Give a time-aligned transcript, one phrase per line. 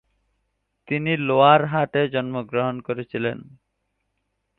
[0.87, 3.37] তিনি লোয়ার হাটে জন্মগ্রহণ করেছিলেন।